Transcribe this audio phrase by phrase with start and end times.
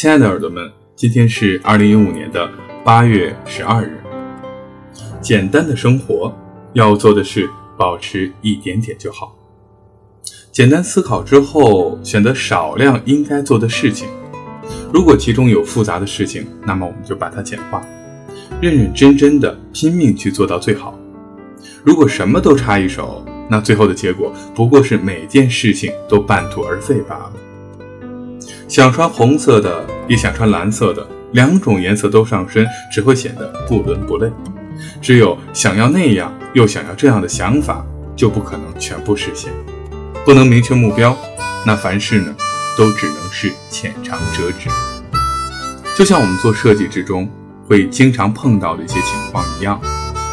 [0.00, 2.48] 亲爱的耳朵们，今天是二零一五年的
[2.84, 4.00] 八月十二日。
[5.20, 6.32] 简单的生活，
[6.72, 9.36] 要做的事保持一点点就好。
[10.52, 14.08] 简单思考之后，选择少量应该做的事情。
[14.92, 17.84] 如果其中有复杂的事情，那么我们就把它简化，
[18.60, 20.96] 认认真真的拼命去做到最好。
[21.82, 27.32] 如果什么都插一手，那最后的结果不过是每件事情都半途而废罢了。
[28.68, 34.30] 想穿红色的，也想穿蓝色的，两种颜色都上身，只会显得不伦不类。
[35.00, 37.82] 只有想要那样又想要这样的想法，
[38.14, 39.50] 就不可能全部实现。
[40.22, 41.16] 不能明确目标，
[41.64, 42.36] 那凡事呢，
[42.76, 44.68] 都只能是浅尝辄止。
[45.96, 47.26] 就像我们做设计之中
[47.66, 49.80] 会经常碰到的一些情况一样，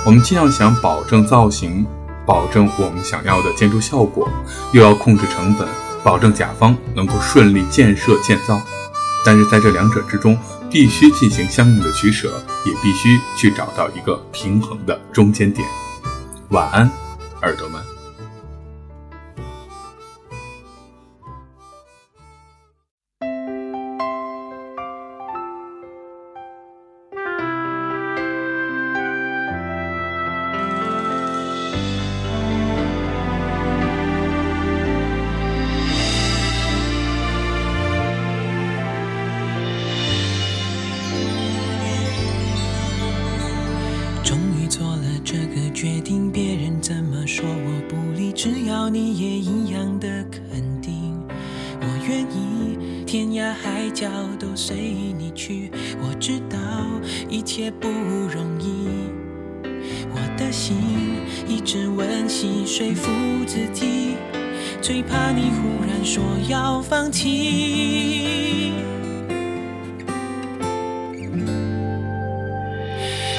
[0.05, 1.87] 我们既要想保证造型，
[2.25, 4.29] 保证我们想要的建筑效果，
[4.73, 5.65] 又要控制成本，
[6.05, 8.61] 保证甲方能够顺利建设建造。
[9.25, 10.37] 但是在这两者之中，
[10.69, 12.31] 必须进行相应的取舍，
[12.63, 15.67] 也必须去找到一个平衡的中间点。
[16.49, 16.87] 晚安，
[17.41, 17.81] 耳朵们。
[48.95, 51.21] 你也一样的肯定，
[51.81, 54.07] 我愿意天涯海角
[54.39, 54.77] 都随
[55.17, 55.69] 你去。
[55.99, 56.57] 我知道
[57.27, 58.87] 一切不容易，
[60.13, 60.77] 我的心
[61.45, 63.11] 一直温习说服
[63.45, 64.15] 自己，
[64.81, 68.71] 最怕你忽然说要放弃。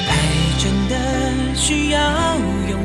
[0.07, 0.13] 爱
[0.59, 2.26] 真的需要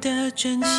[0.00, 0.70] 的真心。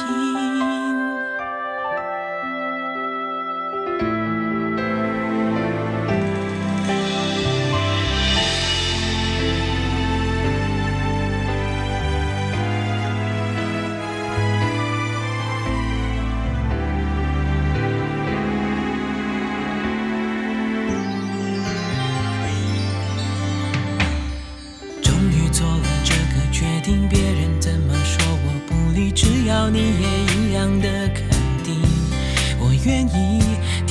[25.04, 27.21] 终于做了这个决定。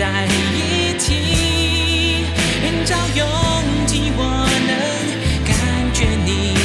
[0.00, 0.06] 在
[0.54, 2.24] 一起。
[2.62, 3.20] 人潮拥
[3.86, 4.22] 挤，我
[4.66, 4.72] 能
[5.44, 5.52] 感
[5.92, 6.56] 觉你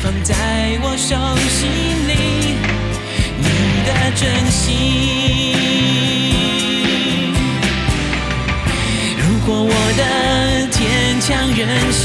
[0.00, 0.34] 放在
[0.80, 1.14] 我手
[1.50, 1.60] 心
[2.08, 2.10] 里，
[3.36, 3.44] 你
[3.84, 4.20] 的真
[4.50, 4.62] 心。
[9.18, 10.02] 如果我的
[10.70, 10.80] 坚
[11.20, 11.60] 强任
[11.92, 12.02] 性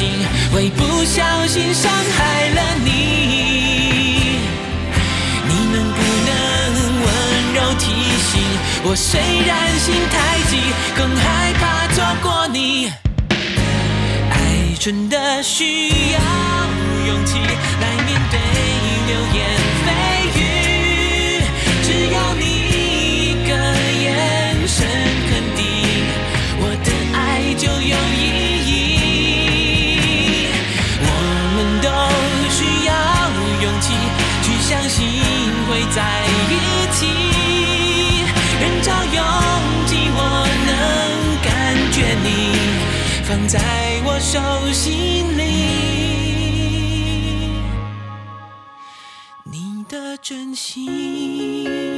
[0.52, 2.90] 会不小心伤害了你，
[8.84, 8.96] 我？
[8.96, 12.92] 虽然心太急，更害怕错过你。
[14.32, 16.20] 爱真的需要
[17.08, 17.40] 勇气
[43.28, 43.60] 放在
[44.06, 44.40] 我手
[44.72, 45.44] 心里，
[49.44, 51.97] 你的真心。